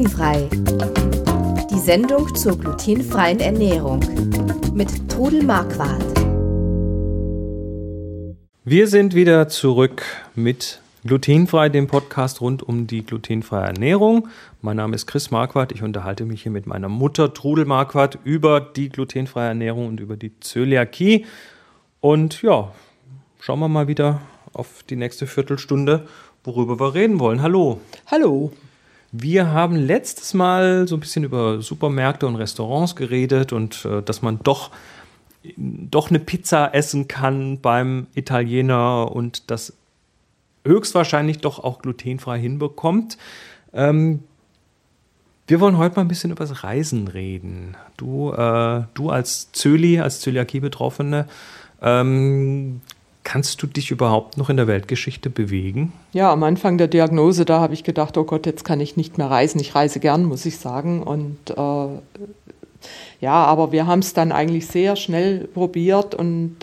[0.00, 0.48] Glutenfrei.
[1.70, 4.00] Die Sendung zur glutenfreien Ernährung
[4.72, 6.02] mit Trudel Marquardt.
[8.64, 10.02] Wir sind wieder zurück
[10.34, 14.28] mit Glutenfrei, dem Podcast rund um die glutenfreie Ernährung.
[14.62, 15.70] Mein Name ist Chris Marquardt.
[15.72, 20.16] Ich unterhalte mich hier mit meiner Mutter Trudel Marquardt über die glutenfreie Ernährung und über
[20.16, 21.26] die Zöliakie.
[22.00, 22.72] Und ja,
[23.38, 24.22] schauen wir mal wieder
[24.54, 26.08] auf die nächste Viertelstunde,
[26.42, 27.42] worüber wir reden wollen.
[27.42, 27.80] Hallo.
[28.06, 28.50] Hallo.
[29.12, 34.22] Wir haben letztes Mal so ein bisschen über Supermärkte und Restaurants geredet und äh, dass
[34.22, 34.70] man doch,
[35.56, 39.72] doch eine Pizza essen kann beim Italiener und das
[40.64, 43.18] höchstwahrscheinlich doch auch glutenfrei hinbekommt.
[43.72, 44.22] Ähm,
[45.46, 47.76] wir wollen heute mal ein bisschen über das Reisen reden.
[47.96, 51.26] Du, äh, du als Zöli, als Zöliakie-Betroffene,
[51.82, 52.80] ähm,
[53.22, 55.92] Kannst du dich überhaupt noch in der Weltgeschichte bewegen?
[56.12, 59.18] Ja, am Anfang der Diagnose, da habe ich gedacht, oh Gott, jetzt kann ich nicht
[59.18, 59.60] mehr reisen.
[59.60, 61.02] Ich reise gern, muss ich sagen.
[61.02, 61.88] Und äh,
[63.20, 66.56] ja, aber wir haben es dann eigentlich sehr schnell probiert und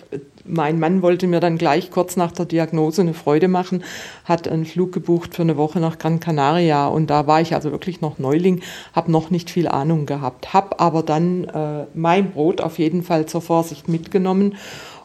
[0.48, 3.84] mein Mann wollte mir dann gleich kurz nach der Diagnose eine Freude machen,
[4.24, 7.70] hat einen Flug gebucht für eine Woche nach Gran Canaria und da war ich also
[7.70, 8.62] wirklich noch Neuling,
[8.94, 13.26] habe noch nicht viel Ahnung gehabt, habe aber dann äh, mein Brot auf jeden Fall
[13.26, 14.56] zur Vorsicht mitgenommen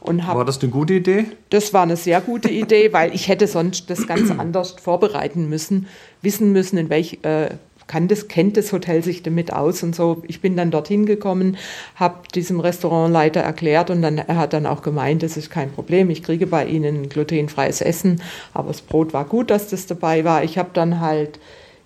[0.04, 1.26] und hab, war das eine gute Idee?
[1.50, 5.88] Das war eine sehr gute Idee, weil ich hätte sonst das ganz anders vorbereiten müssen,
[6.22, 7.50] wissen müssen, in welch äh,
[7.88, 10.24] kann das, kennt das Hotel sich damit aus und so.
[10.28, 11.58] Ich bin dann dorthin gekommen,
[11.96, 16.10] habe diesem Restaurantleiter erklärt und dann, er hat dann auch gemeint, das ist kein Problem,
[16.10, 18.22] ich kriege bei Ihnen glutenfreies Essen,
[18.54, 20.44] aber das Brot war gut, dass das dabei war.
[20.44, 21.40] Ich habe dann halt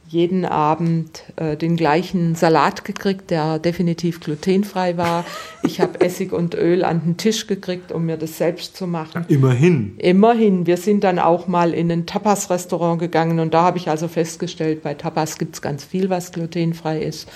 [0.08, 5.25] jeden Abend äh, den gleichen Salat gekriegt, der definitiv glutenfrei war.
[5.64, 9.25] Ich habe Essig und Öl an den Tisch gekriegt, um mir das selbst zu machen.
[9.27, 9.95] Immerhin.
[9.97, 10.66] Immerhin.
[10.66, 14.81] Wir sind dann auch mal in ein Tapas-Restaurant gegangen und da habe ich also festgestellt,
[14.81, 17.27] bei Tapas gibt es ganz viel, was glutenfrei ist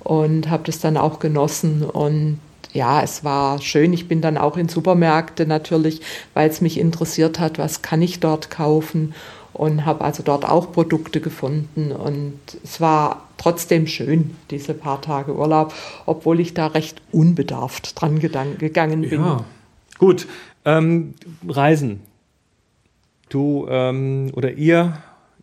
[0.00, 2.38] und habe das dann auch genossen und
[2.72, 3.92] ja, es war schön.
[3.94, 6.02] Ich bin dann auch in Supermärkte natürlich,
[6.34, 9.14] weil es mich interessiert hat, was kann ich dort kaufen
[9.56, 11.92] und habe also dort auch Produkte gefunden.
[11.92, 15.72] Und es war trotzdem schön, diese paar Tage Urlaub,
[16.04, 19.20] obwohl ich da recht unbedarft dran gegangen bin.
[19.20, 19.44] Ja,
[19.98, 20.26] gut.
[20.64, 21.14] Ähm,
[21.48, 22.00] Reisen.
[23.28, 24.98] Du ähm, oder ihr,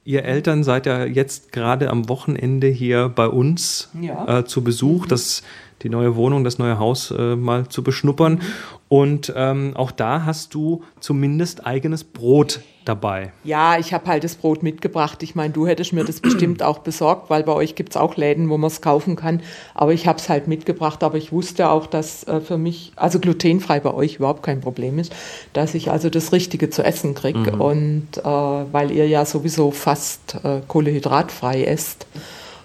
[0.05, 4.39] ihr Eltern seid ja jetzt gerade am Wochenende hier bei uns ja.
[4.39, 5.05] äh, zu Besuch.
[5.05, 5.43] Das
[5.83, 8.41] die neue Wohnung, das neue Haus äh, mal zu beschnuppern.
[8.89, 13.31] Und ähm, auch da hast du zumindest eigenes Brot dabei.
[13.43, 15.23] Ja, ich habe halt das Brot mitgebracht.
[15.23, 18.17] Ich meine, du hättest mir das bestimmt auch besorgt, weil bei euch gibt es auch
[18.17, 19.41] Läden, wo man es kaufen kann.
[19.73, 21.03] Aber ich habe es halt mitgebracht.
[21.03, 24.99] Aber ich wusste auch, dass äh, für mich, also glutenfrei bei euch überhaupt kein Problem
[24.99, 25.13] ist,
[25.53, 27.53] dass ich also das Richtige zu essen kriege.
[27.53, 27.61] Mhm.
[27.61, 32.05] Und äh, weil ihr ja sowieso fast äh, kohlehydratfrei esst.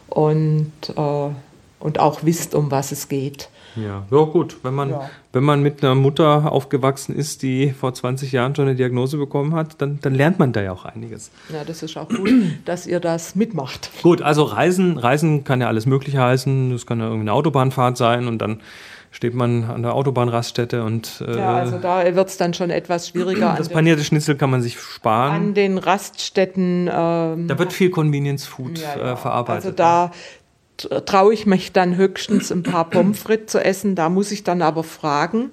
[0.09, 1.31] Und äh,
[1.81, 3.49] und auch wisst, um was es geht.
[3.77, 5.11] Ja, ja gut, wenn man, ja.
[5.33, 9.55] wenn man mit einer Mutter aufgewachsen ist, die vor 20 Jahren schon eine Diagnose bekommen
[9.55, 11.31] hat, dann, dann lernt man da ja auch einiges.
[11.53, 12.31] Ja, das ist auch gut,
[12.65, 13.91] dass ihr das mitmacht.
[14.03, 16.71] Gut, also Reisen, Reisen kann ja alles Mögliche heißen.
[16.71, 18.61] Das kann ja irgendwie eine Autobahnfahrt sein und dann
[19.11, 21.25] steht man an der Autobahnraststätte und.
[21.27, 23.55] Äh, ja, also da wird es dann schon etwas schwieriger.
[23.57, 25.35] Das panierte Schnitzel kann man sich sparen.
[25.35, 26.89] An den Raststätten.
[26.93, 29.13] Ähm, da wird viel Convenience Food ja, ja.
[29.13, 29.65] Äh, verarbeitet.
[29.65, 30.11] Also da
[31.07, 33.95] traue ich mich dann höchstens ein paar Pommes frites zu essen.
[33.95, 35.51] Da muss ich dann aber fragen,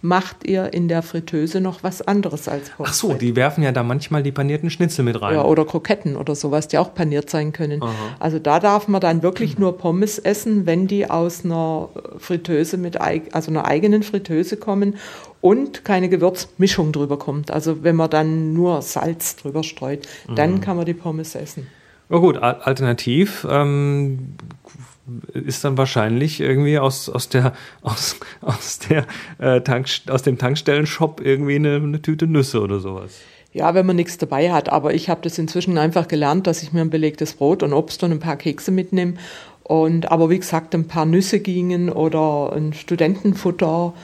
[0.00, 3.72] macht ihr in der Fritteuse noch was anderes als Pommes Ach so, die werfen ja
[3.72, 5.34] da manchmal die panierten Schnitzel mit rein.
[5.34, 7.82] Ja, oder Kroketten oder sowas, die auch paniert sein können.
[7.82, 7.92] Aha.
[8.20, 13.00] Also da darf man dann wirklich nur Pommes essen, wenn die aus einer Fritteuse mit,
[13.00, 14.96] also einer eigenen Fritteuse kommen
[15.40, 17.50] und keine Gewürzmischung drüber kommt.
[17.50, 20.60] Also wenn man dann nur Salz drüber streut, dann mhm.
[20.60, 21.66] kann man die Pommes essen.
[22.08, 24.34] Na gut, alternativ ähm,
[25.32, 27.52] ist dann wahrscheinlich irgendwie aus, aus, der,
[27.82, 29.06] aus, aus, der,
[29.38, 33.20] äh, Tank, aus dem Tankstellenshop irgendwie eine, eine Tüte Nüsse oder sowas.
[33.52, 34.68] Ja, wenn man nichts dabei hat.
[34.68, 38.02] Aber ich habe das inzwischen einfach gelernt, dass ich mir ein belegtes Brot und Obst
[38.04, 39.14] und ein paar Kekse mitnehme.
[39.62, 43.94] Und aber wie gesagt, ein paar Nüsse gingen oder ein Studentenfutter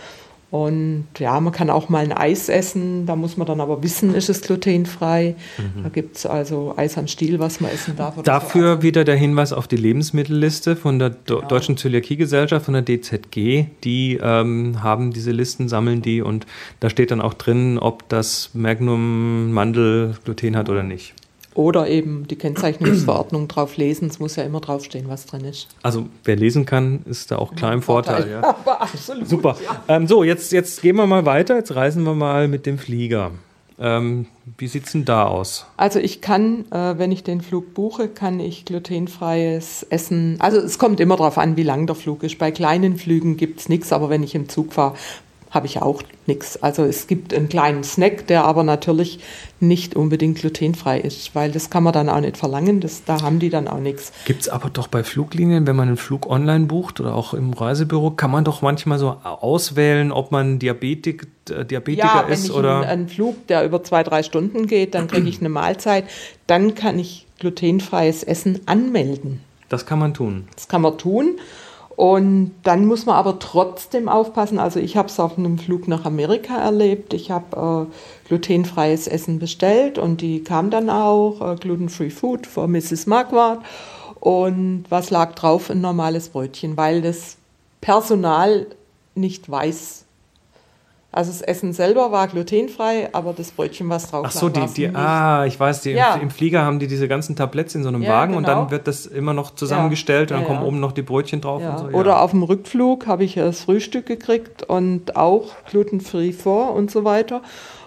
[0.55, 4.15] und ja, man kann auch mal ein Eis essen, da muss man dann aber wissen,
[4.15, 5.35] ist es glutenfrei.
[5.59, 5.83] Mhm.
[5.83, 8.23] Da gibt es also Eis am Stiel, was man essen darf.
[8.23, 8.83] Dafür so.
[8.85, 11.41] Wieder der Hinweis auf die Lebensmittelliste von der genau.
[11.41, 13.65] Deutschen Zöliakiegesellschaft, von der DZG.
[13.83, 16.47] Die ähm, haben diese Listen, sammeln die und
[16.79, 21.15] da steht dann auch drin, ob das Magnum Mandel Gluten hat oder nicht.
[21.55, 24.09] Oder eben die Kennzeichnungsverordnung drauf lesen.
[24.09, 25.69] Es muss ja immer draufstehen, was drin ist.
[25.83, 28.23] Also wer lesen kann, ist da auch klar im Vorteil.
[28.23, 28.31] Vorteil.
[28.35, 28.43] Ja.
[28.43, 29.29] Aber absolut.
[29.29, 29.57] Super.
[29.65, 29.97] Ja.
[29.97, 31.57] Ähm, so, jetzt, jetzt gehen wir mal weiter.
[31.57, 33.31] Jetzt reisen wir mal mit dem Flieger.
[33.79, 35.67] Ähm, wie sieht es denn da aus?
[35.77, 40.37] Also ich kann, äh, wenn ich den Flug buche, kann ich glutenfreies Essen.
[40.39, 42.39] Also es kommt immer darauf an, wie lang der Flug ist.
[42.39, 44.95] Bei kleinen Flügen gibt es nichts, aber wenn ich im Zug fahre,
[45.55, 46.63] habe ich auch nichts.
[46.63, 49.21] Also es gibt einen kleinen Snack, der aber natürlich
[49.61, 53.39] nicht unbedingt glutenfrei ist, weil das kann man dann auch nicht verlangen, das, da haben
[53.39, 54.13] die dann auch nichts.
[54.27, 57.53] Gibt es aber doch bei Fluglinien, wenn man einen Flug online bucht oder auch im
[57.53, 62.51] Reisebüro, kann man doch manchmal so auswählen, ob man Diabetik, äh, Diabetiker ja, ist wenn
[62.51, 62.77] ich oder.
[62.81, 66.05] Einen, einen Flug, der über zwei, drei Stunden geht, dann kriege ich eine Mahlzeit,
[66.47, 69.41] dann kann ich glutenfreies Essen anmelden.
[69.69, 70.47] Das kann man tun.
[70.55, 71.37] Das kann man tun.
[71.97, 74.59] Und dann muss man aber trotzdem aufpassen.
[74.59, 77.15] Also ich habe es auf einem Flug nach Amerika erlebt.
[77.15, 82.67] Ich habe äh, glutenfreies Essen bestellt und die kam dann auch, äh, Gluten-Free Food für
[82.67, 83.07] Mrs.
[83.07, 83.61] Marquardt.
[84.19, 85.71] Und was lag drauf?
[85.71, 87.37] Ein normales Brötchen, weil das
[87.81, 88.67] Personal
[89.15, 90.04] nicht weiß,
[91.15, 94.87] also das Essen selber war glutenfrei, aber das Brötchen, was drauf Ach so, die, die,
[94.89, 94.97] nicht.
[94.97, 96.17] ah, ich weiß, die, Ja.
[96.17, 98.63] im Flieger haben die diese ganzen Tabletts in so einem Ja, Wagen und genau.
[98.63, 101.63] dann wird das immer noch zusammengestellt Ja, und dann kommen oben noch die Brötchen drauf
[101.63, 101.85] und so.
[101.97, 107.05] Oder auf dem Rückflug habe ich das Frühstück gekriegt und auch glutenfrei vor und so
[107.05, 107.43] weiter.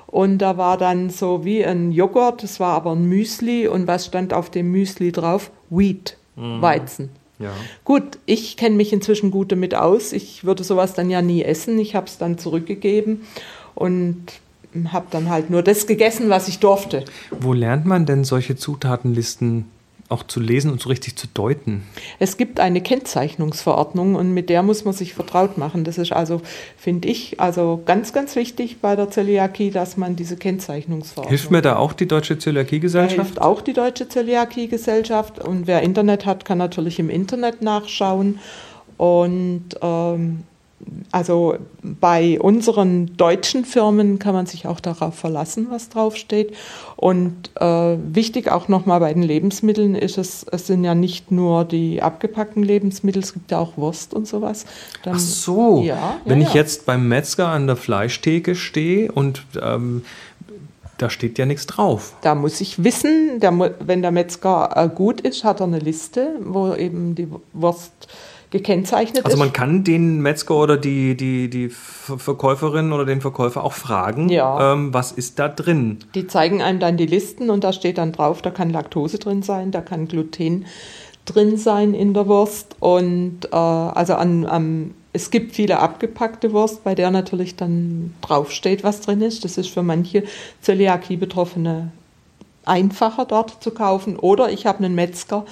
[0.07, 4.05] Und da war dann so wie ein Joghurt, das war aber ein Müsli und was
[4.05, 5.51] stand auf dem Müsli drauf?
[5.69, 7.09] Wheat, Weizen.
[7.39, 7.51] Ja.
[7.83, 10.11] Gut, ich kenne mich inzwischen gut damit aus.
[10.11, 11.77] Ich würde sowas dann ja nie essen.
[11.77, 13.21] Ich habe es dann zurückgegeben
[13.75, 14.25] und
[14.91, 17.05] habe dann halt nur das gegessen, was ich durfte.
[17.31, 19.65] Wo lernt man denn solche Zutatenlisten
[20.09, 21.83] auch zu lesen und so richtig zu deuten?
[22.19, 25.83] Es gibt eine Kennzeichnungsverordnung und mit der muss man sich vertraut machen.
[25.83, 26.41] Das ist also,
[26.77, 31.29] finde ich, also ganz, ganz wichtig bei der Zöliakie, dass man diese Kennzeichnungsverordnung.
[31.29, 33.21] Hilft mir da auch die Deutsche Zöliakiegesellschaft?
[33.21, 38.39] hilft auch die Deutsche Zöliakie-Gesellschaft und wer Internet hat, kann natürlich im Internet nachschauen.
[38.97, 40.43] Und ähm,
[41.11, 46.53] also bei unseren deutschen Firmen kann man sich auch darauf verlassen, was draufsteht.
[46.95, 51.63] Und äh, wichtig auch nochmal bei den Lebensmitteln ist es, es sind ja nicht nur
[51.63, 54.65] die abgepackten Lebensmittel, es gibt ja auch Wurst und sowas.
[55.03, 56.61] Dann, Ach so, Ja, wenn ja, ich ja.
[56.61, 60.03] jetzt beim Metzger an der Fleischtheke stehe und ähm,
[60.97, 62.13] da steht ja nichts drauf.
[62.21, 66.35] Da muss ich wissen, der, wenn der Metzger äh, gut ist, hat er eine Liste,
[66.43, 68.07] wo eben die Wurst
[68.49, 69.39] gekennzeichnet Also ist.
[69.39, 74.29] man kann den Metzger oder die, die, die Ver- Verkäuferin oder den Verkäufer auch fragen,
[74.29, 74.73] Ja.
[74.73, 75.99] ähm, was ist da drin?
[76.15, 79.43] Die zeigen einem dann die Listen und da steht dann drauf, da kann Laktose drin
[79.43, 80.65] sein, da kann Gluten
[81.25, 82.77] drin sein in der Wurst.
[82.79, 88.83] Und äh, also an, am, es gibt viele abgepackte Wurst, bei der natürlich dann draufsteht,
[88.83, 89.43] was drin ist.
[89.43, 90.23] Das ist für manche
[90.61, 91.91] Zöliakie-Betroffene
[92.65, 94.17] einfacher dort zu kaufen.
[94.17, 95.45] Oder ich habe einen Metzger.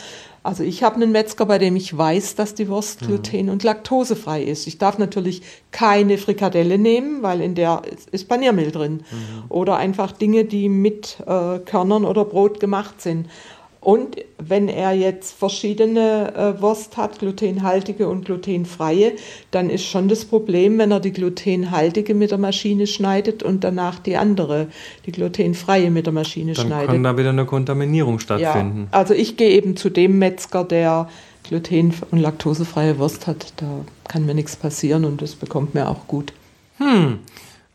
[0.43, 4.43] Also ich habe einen Metzger, bei dem ich weiß, dass die Wurst gluten- und laktosefrei
[4.43, 4.67] ist.
[4.67, 5.41] Ich darf natürlich
[5.71, 9.03] keine Frikadelle nehmen, weil in der ist- Paniermehl drin.
[9.49, 13.27] Oder einfach Dinge, die mit äh, Körnern oder Brot gemacht sind.
[13.85, 19.11] Und wenn er jetzt verschiedene äh, Wurst hat, glutenhaltige und glutenfreie,
[19.51, 23.99] dann ist schon das Problem, wenn er die glutenhaltige mit der Maschine schneidet und danach
[23.99, 24.69] die andere,
[25.05, 26.87] die glutenfreie mit der Maschine Dann schneidet.
[26.89, 28.87] kann da wieder eine Kontaminierung Ja, stattfinden.
[28.89, 31.07] also ich gehe eben zu dem Metzger, der
[31.47, 33.53] gluten- und laktosefreie Wurst hat.
[33.57, 33.67] Da
[34.07, 36.33] kann mir nichts passieren und das bekommt mir auch gut.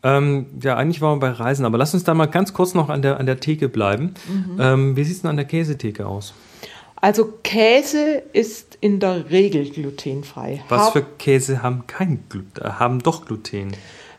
[0.03, 2.89] Ähm, ja, eigentlich waren wir bei Reisen, aber lass uns da mal ganz kurz noch
[2.89, 4.13] an der, an der Theke bleiben.
[4.27, 4.57] Mhm.
[4.59, 6.33] Ähm, wie sieht es denn an der Käsetheke aus?
[6.95, 10.63] Also Käse ist in der Regel glutenfrei.
[10.69, 13.71] Was für Käse haben kein Gluten, äh, haben doch Gluten?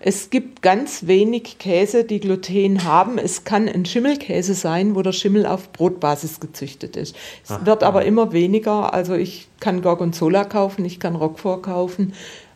[0.05, 3.19] Es gibt ganz wenig Käse, die Gluten haben.
[3.19, 7.15] Es kann ein Schimmelkäse sein, wo der Schimmel auf Brotbasis gezüchtet ist.
[7.49, 8.93] Es wird aber immer weniger.
[8.93, 12.15] Also ich kann Gorgonzola kaufen, ich kann Roquefort kaufen.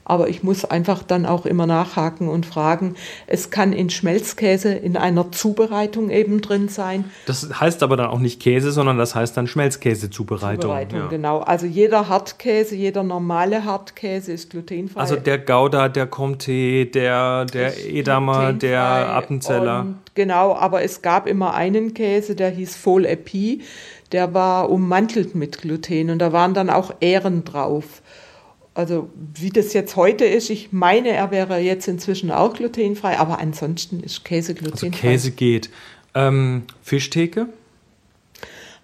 [0.09, 2.95] Aber ich muss einfach dann auch immer nachhaken und fragen.
[3.27, 7.07] Es kann in Schmelzkäse in einer Zubereitung eben drin sein.
[7.27, 10.63] Das heißt aber dann auch nicht Käse, sondern das heißt dann Schmelzkäsezubereitung.
[10.63, 11.07] Zubereitung, ja.
[11.09, 11.41] genau.
[11.41, 15.01] Also jeder Hartkäse, jeder normale Hartkäse ist glutenfrei.
[15.01, 19.87] Also der Gouda, der Comté, der, der Edamer, der Appenzeller.
[20.15, 23.63] Genau, aber es gab immer einen Käse, der hieß Fol Epi,
[24.13, 28.03] der war ummantelt mit Gluten und da waren dann auch Ähren drauf.
[28.77, 33.39] Also wie das jetzt heute ist, ich meine, er wäre jetzt inzwischen auch glutenfrei, aber
[33.39, 35.09] ansonsten ist Käse Also glutenfrei.
[35.13, 35.71] Käse geht.
[36.15, 37.49] Ähm, Fischtheke?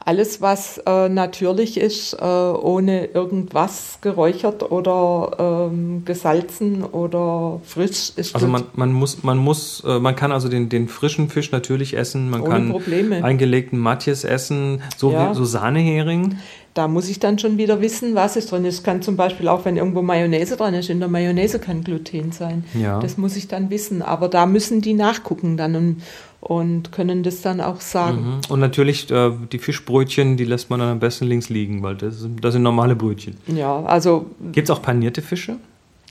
[0.04, 8.34] Alles, was äh, natürlich ist, äh, ohne irgendwas geräuchert oder ähm, gesalzen oder frisch, ist
[8.34, 11.96] Also man, man muss, man muss, äh, man kann also den, den frischen Fisch natürlich
[11.96, 13.22] essen, man Ohne kann Probleme.
[13.22, 15.30] eingelegten Matjes essen, so, Ja.
[15.30, 16.36] wie, so Sahnehering.
[16.74, 18.64] Da muss ich dann schon wieder wissen, was ist drin.
[18.64, 22.32] Es kann zum Beispiel auch, wenn irgendwo Mayonnaise dran ist, in der Mayonnaise kann Gluten
[22.32, 22.64] sein.
[22.72, 22.98] Ja.
[23.00, 24.00] Das muss ich dann wissen.
[24.02, 25.96] Aber da müssen die nachgucken dann und,
[26.40, 28.16] und können das dann auch sagen.
[28.22, 28.40] Mhm.
[28.48, 32.20] Und natürlich äh, die Fischbrötchen, die lässt man dann am besten links liegen, weil das,
[32.20, 33.36] sind- das sind normale Brötchen.
[33.48, 35.56] Ja, also Gibt es auch panierte Fische?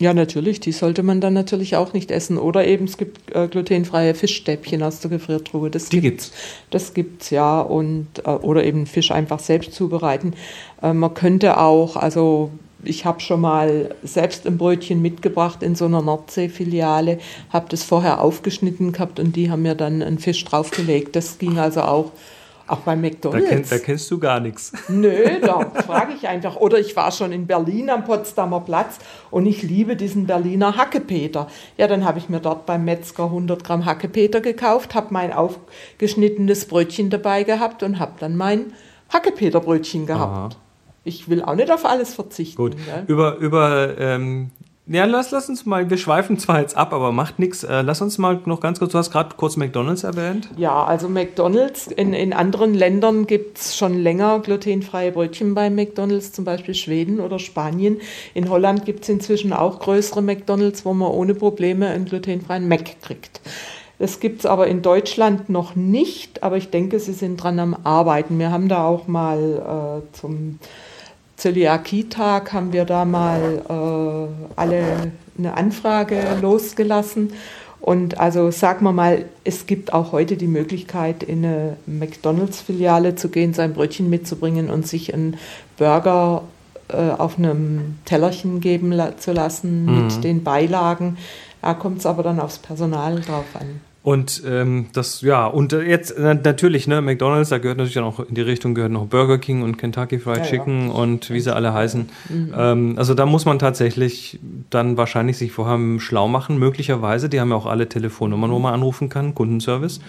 [0.02, 2.40] Ja, natürlich, die sollte man dann natürlich auch nicht essen.
[2.40, 5.70] Oder eben es gibt äh, glutenfreie Fischstäbchen aus der Gefriertruhe.
[5.70, 6.32] Das Die gibt's.
[6.72, 10.34] Das gibt's ja und äh, oder eben Fisch einfach selbst zubereiten.
[10.82, 12.50] Äh, man könnte auch, also
[12.84, 17.20] ich habe schon mal selbst ein Brötchen mitgebracht in so einer Nordsee-Filiale,
[17.52, 21.16] habe das vorher aufgeschnitten gehabt und die haben mir dann einen Fisch draufgelegt.
[21.16, 22.12] Das ging also auch,
[22.72, 23.50] auch bei Da, McDonald's.
[23.50, 24.72] kenn, da kennst du gar nichts.
[24.88, 26.56] Nö, da frage ich einfach.
[26.56, 28.98] Oder ich war schon in Berlin am Potsdamer Platz
[29.30, 31.48] und ich liebe diesen Berliner Hackepeter.
[31.78, 36.66] Ja, dann habe ich mir dort beim Metzger 100 Gramm Hackepeter gekauft, habe mein aufgeschnittenes
[36.66, 38.74] Brötchen dabei gehabt und habe dann mein
[39.12, 40.54] Hackepeterbrötchen gehabt.
[40.54, 40.62] Aha.
[41.04, 42.58] Ich will auch nicht auf alles verzichten.
[42.58, 42.76] Gut.
[42.78, 43.04] gell?
[43.08, 44.52] Über, über ähm,
[44.92, 47.64] ja, lass, lass uns mal, wir schweifen zwar jetzt ab, aber macht nichts.
[47.64, 50.50] Äh, lass uns mal noch ganz kurz, du hast gerade kurz McDonalds erwähnt.
[50.58, 56.34] Ja, also McDonalds, in, in anderen Ländern gibt es schon länger glutenfreie Brötchen bei McDonalds,
[56.34, 58.02] zum Beispiel Schweden oder Spanien.
[58.34, 63.02] In Holland gibt es inzwischen auch größere McDonalds, wo man ohne Probleme einen glutenfreien Mac
[63.02, 63.42] kriegt.
[63.98, 67.78] Das gibt es aber in Deutschland noch nicht, aber ich denke, sie sind dran am
[67.84, 68.40] Arbeiten.
[68.40, 70.58] Wir haben da auch mal äh, zum
[71.42, 77.34] Zöliakietag haben wir da mal äh, alle eine Anfrage losgelassen.
[77.80, 83.30] Und also sagen wir mal, es gibt auch heute die Möglichkeit, in eine McDonalds-Filiale zu
[83.30, 85.38] gehen, sein Brötchen mitzubringen und sich einen
[85.78, 86.44] Burger
[86.90, 91.18] äh, auf einem Tellerchen geben la zu lassen mit den Beilagen.
[91.64, 93.82] Da kommt es aber dann aufs Personal drauf an.
[94.04, 98.34] Und ähm, das, ja, und äh, jetzt natürlich, ne, McDonalds, da gehört natürlich auch in
[98.34, 100.50] die Richtung gehört noch Burger King und Kentucky Fried Ja, ja.
[100.50, 102.10] Chicken und wie sie alle heißen.
[102.58, 104.40] Ähm, also da muss man tatsächlich
[104.72, 107.30] dann wahrscheinlich sich vorher schlau machen, möglicherweise.
[107.30, 110.00] Die haben ja auch alle Telefonnummern, wo man anrufen kann, Kundenservice.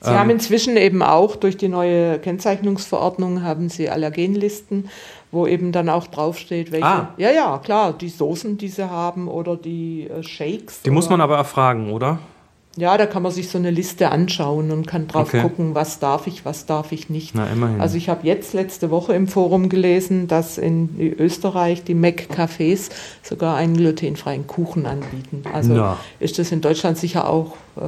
[0.00, 4.88] Sie haben inzwischen eben auch durch die neue Kennzeichnungsverordnung haben sie Allergenlisten,
[5.30, 6.86] wo eben dann auch draufsteht, welche.
[6.86, 7.14] Ah.
[7.18, 10.82] Ja, ja, klar, die Soßen, die sie haben oder die äh, Shakes.
[10.82, 12.18] Die muss man aber erfragen, oder?
[12.76, 15.42] Ja, da kann man sich so eine Liste anschauen und kann drauf Okay.
[15.42, 17.34] gucken, was darf ich, was darf ich nicht.
[17.34, 17.80] Na, immerhin.
[17.82, 20.88] Also ich habe jetzt letzte Woche im Forum gelesen, dass in
[21.18, 22.90] Österreich die Mac-Cafés
[23.22, 25.42] sogar einen glutenfreien Kuchen anbieten.
[25.52, 25.98] Also Na.
[26.18, 27.80] ist das in Deutschland sicher auch äh,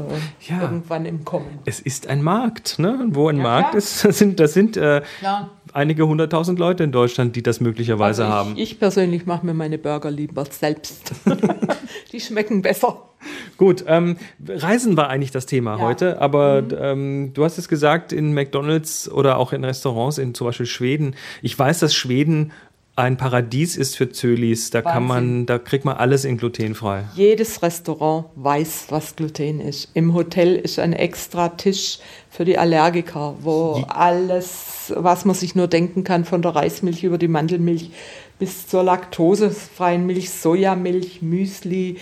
[0.52, 0.60] Ja.
[0.62, 1.58] irgendwann im Kommen.
[1.64, 2.98] Es ist ein Markt, ne?
[3.00, 3.78] Und Wo ein Ja, Markt klar.
[3.78, 5.00] ist, das sind, das sind äh.
[5.74, 8.52] Einige hunderttausend Leute in Deutschland, die das möglicherweise Also haben.
[8.56, 11.12] ich, ich persönlich mache mir meine Burger lieber selbst.
[12.12, 13.02] die schmecken besser.
[13.56, 14.16] Gut, ähm,
[14.46, 15.82] Reisen war eigentlich das Thema Ja.
[15.82, 20.46] heute, aber ähm, du hast es gesagt, in McDonalds oder auch in Restaurants, in zum
[20.46, 21.14] Beispiel Schweden.
[21.40, 22.52] Ich weiß, dass Schweden
[22.96, 24.70] ein Paradies ist für Zölis.
[24.70, 25.46] Da kann man, Wahnsinn.
[25.46, 27.04] da kriegt man alles in glutenfrei.
[27.14, 29.90] Jedes Restaurant weiß, was Gluten ist.
[29.94, 31.98] Im Hotel ist ein extra Tisch
[32.30, 37.18] für die Allergiker, wo alles, was man sich nur denken kann, von der Reismilch über
[37.18, 37.90] die Mandelmilch
[38.38, 41.98] bis zur laktosefreien Milch, Sojamilch, Müsli,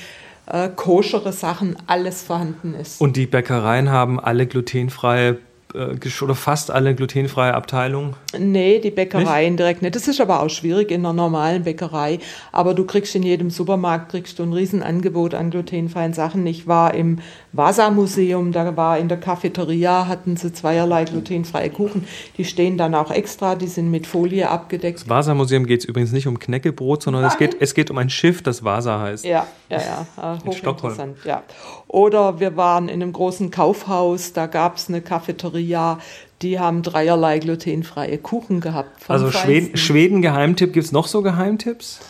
[0.46, 3.00] äh, koschere Sachen, alles vorhanden ist.
[3.00, 5.38] Und die Bäckereien haben alle glutenfreie
[5.74, 8.14] oder fast alle glutenfreie Abteilungen.
[8.38, 9.94] Nee, die Bäckereien direkt nicht.
[9.94, 12.18] Das ist aber auch schwierig in einer normalen Bäckerei.
[12.52, 16.46] Aber du kriegst in jedem Supermarkt kriegst du ein Riesenangebot an glutenfreien Sachen.
[16.46, 17.20] Ich war im
[17.52, 22.06] Vasa-Museum, da war in der Cafeteria, hatten sie zweierlei glutenfreie Kuchen.
[22.38, 25.00] Die stehen dann auch extra, die sind mit Folie abgedeckt.
[25.00, 28.08] Das Vasa-Museum geht es übrigens nicht um Knäckebrot, sondern es geht, es geht um ein
[28.08, 29.24] Schiff, das Vasa heißt.
[29.24, 29.78] Ja, ja,
[30.18, 30.94] ja, äh, In Stockholm.
[30.94, 31.42] hochinteressant, ja.
[31.88, 35.98] Oder wir waren in einem großen Kaufhaus, da gab es eine Cafeteria,
[36.40, 39.08] die haben dreierlei glutenfreie Kuchen gehabt.
[39.08, 39.76] Also Schweden.
[39.76, 42.00] Schweden Geheimtipp, gibt es noch so Geheimtipps?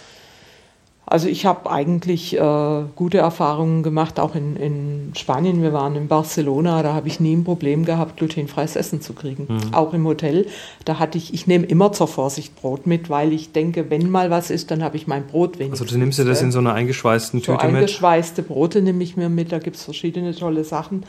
[1.13, 5.61] Also ich habe eigentlich äh, gute Erfahrungen gemacht, auch in, in Spanien.
[5.61, 9.47] Wir waren in Barcelona, da habe ich nie ein Problem gehabt, glutenfreies Essen zu kriegen.
[9.47, 9.75] Mhm.
[9.75, 10.47] Auch im Hotel,
[10.87, 14.31] da hatte ich, ich nehme immer zur Vorsicht Brot mit, weil ich denke, wenn mal
[14.31, 15.83] was ist, dann habe ich mein Brot wenigstens.
[15.83, 17.77] Also du nimmst dir das in so einer eingeschweißten so Tüte mit.
[17.77, 21.05] eingeschweißte Brote nehme ich mir mit, da gibt es verschiedene tolle Sachen.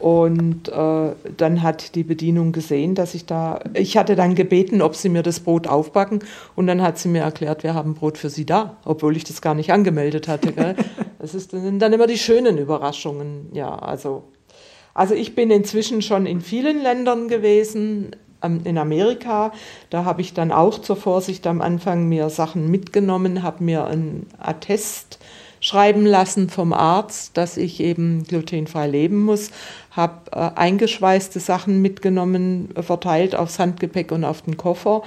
[0.00, 4.96] Und äh, dann hat die Bedienung gesehen, dass ich da, ich hatte dann gebeten, ob
[4.96, 6.20] sie mir das Brot aufbacken
[6.56, 9.42] und dann hat sie mir erklärt, wir haben Brot für sie da, obwohl ich das
[9.42, 10.52] gar nicht angemeldet hatte.
[10.52, 10.74] Gell?
[11.20, 13.50] Das ist, sind dann immer die schönen Überraschungen.
[13.52, 14.24] Ja, also,
[14.94, 19.52] also ich bin inzwischen schon in vielen Ländern gewesen, in Amerika.
[19.90, 24.28] Da habe ich dann auch zur Vorsicht am Anfang mir Sachen mitgenommen, habe mir ein
[24.38, 25.18] Attest
[25.60, 29.50] schreiben lassen vom Arzt, dass ich eben glutenfrei leben muss,
[29.90, 35.02] habe äh, eingeschweißte Sachen mitgenommen, äh, verteilt aufs Handgepäck und auf den Koffer.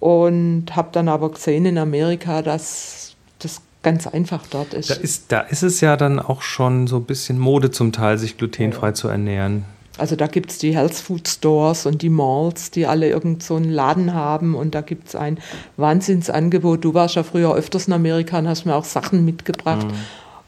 [0.00, 4.90] und habe dann aber gesehen in Amerika, dass das ganz einfach dort ist.
[4.90, 8.16] Da ist, da ist es ja dann auch schon so ein bisschen Mode zum Teil,
[8.16, 8.94] sich glutenfrei ja.
[8.94, 9.64] zu ernähren.
[9.98, 13.56] Also da gibt es die Health Food Stores und die Malls, die alle irgend so
[13.56, 15.38] einen Laden haben und da gibt es ein
[15.76, 16.84] Wahnsinnsangebot.
[16.84, 19.86] Du warst ja früher öfters in Amerika und hast mir auch Sachen mitgebracht.
[19.86, 19.94] Mhm.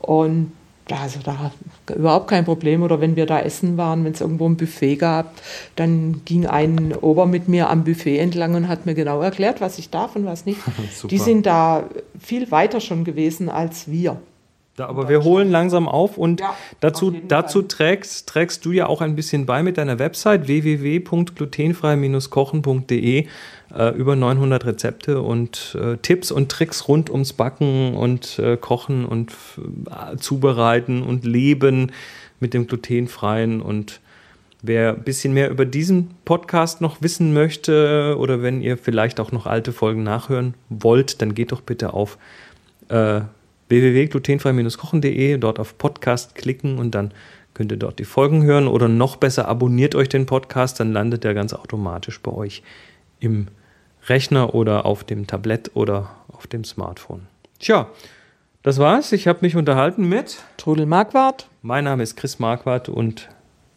[0.01, 0.53] Und
[0.99, 1.53] also da
[1.95, 2.83] überhaupt kein Problem.
[2.83, 5.35] Oder wenn wir da essen waren, wenn es irgendwo ein Buffet gab,
[5.77, 9.79] dann ging ein Ober mit mir am Buffet entlang und hat mir genau erklärt, was
[9.79, 10.61] ich darf und was nicht.
[11.11, 11.85] die sind da
[12.19, 14.21] viel weiter schon gewesen als wir.
[14.81, 19.03] Ja, aber wir holen langsam auf und ja, dazu, dazu trägst, trägst du ja auch
[19.03, 23.27] ein bisschen bei mit deiner Website www.glutenfrei-kochen.de
[23.75, 29.05] äh, über 900 Rezepte und äh, Tipps und Tricks rund ums Backen und äh, Kochen
[29.05, 29.35] und
[29.91, 31.93] äh, Zubereiten und Leben
[32.41, 33.61] mit dem glutenfreien.
[33.61, 34.01] Und
[34.63, 39.33] Wer ein bisschen mehr über diesen Podcast noch wissen möchte oder wenn ihr vielleicht auch
[39.33, 42.19] noch alte Folgen nachhören wollt, dann geht doch bitte auf
[42.89, 43.23] äh,
[43.71, 47.13] www.glutenfrei-kochen.de, dort auf Podcast klicken und dann
[47.55, 51.25] könnt ihr dort die Folgen hören oder noch besser abonniert euch den Podcast, dann landet
[51.25, 52.63] er ganz automatisch bei euch
[53.21, 53.49] im
[54.09, 57.27] Rechner oder auf dem Tablett oder auf dem Smartphone.
[57.59, 57.89] Tja,
[58.63, 59.13] das war's.
[59.13, 61.49] Ich habe mich unterhalten mit Trudel Marquardt.
[61.63, 63.29] Mein Name ist Chris Marquardt und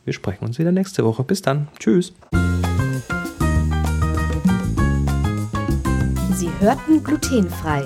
[0.06, 1.24] wir sprechen uns wieder nächste Woche.
[1.24, 1.68] Bis dann.
[1.80, 2.14] Tschüss.
[6.36, 7.86] Sie hörten glutenfrei